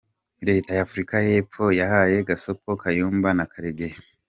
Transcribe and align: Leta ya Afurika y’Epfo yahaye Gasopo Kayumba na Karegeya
Leta 0.47 0.69
ya 0.75 0.83
Afurika 0.87 1.15
y’Epfo 1.27 1.65
yahaye 1.79 2.15
Gasopo 2.29 2.69
Kayumba 2.81 3.29
na 3.37 3.45
Karegeya 3.51 3.97